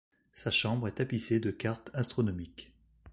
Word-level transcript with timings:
Sa 0.33 0.49
chambre 0.49 0.87
est 0.87 0.93
tapissée 0.93 1.39
de 1.39 1.51
cartes 1.51 1.91
astronomiques. 1.93 2.73